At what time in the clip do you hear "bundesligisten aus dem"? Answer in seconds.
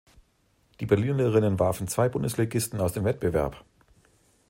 2.09-3.03